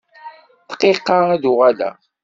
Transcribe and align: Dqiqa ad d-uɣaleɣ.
Dqiqa 0.71 1.17
ad 1.33 1.39
d-uɣaleɣ. 1.41 1.95